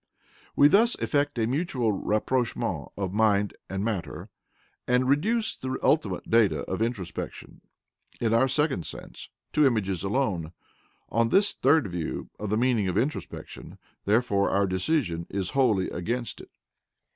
We 0.55 0.67
thus 0.67 0.95
effect 0.99 1.37
a 1.37 1.45
mutual 1.45 1.91
rapprochement 1.91 2.87
of 2.97 3.13
mind 3.13 3.53
and 3.69 3.85
matter, 3.85 4.31
and 4.87 5.07
reduce 5.07 5.55
the 5.55 5.77
ultimate 5.83 6.27
data 6.27 6.61
of 6.61 6.81
introspection 6.81 7.61
(in 8.19 8.33
our 8.33 8.47
second 8.47 8.87
sense) 8.87 9.29
to 9.53 9.67
images 9.67 10.01
alone. 10.03 10.53
On 11.09 11.29
this 11.29 11.53
third 11.53 11.85
view 11.91 12.31
of 12.39 12.49
the 12.49 12.57
meaning 12.57 12.87
of 12.87 12.97
introspection, 12.97 13.77
therefore, 14.05 14.49
our 14.49 14.65
decision 14.65 15.27
is 15.29 15.51
wholly 15.51 15.87
against 15.91 16.41
it. 16.41 16.49